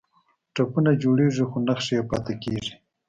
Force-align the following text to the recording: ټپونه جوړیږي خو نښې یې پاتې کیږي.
ټپونه 0.53 0.91
جوړیږي 1.01 1.43
خو 1.49 1.57
نښې 1.67 1.93
یې 1.97 2.01
پاتې 2.09 2.33
کیږي. 2.43 2.73